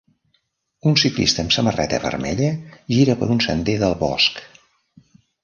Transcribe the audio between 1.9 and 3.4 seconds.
vermella gira per